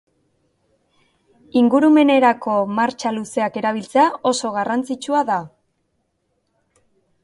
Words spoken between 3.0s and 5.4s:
luzeak erabiltzea oso garrantzitsua